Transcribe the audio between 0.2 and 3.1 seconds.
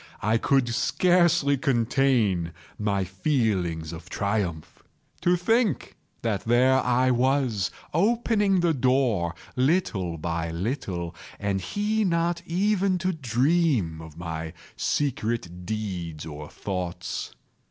I could scarcely contain my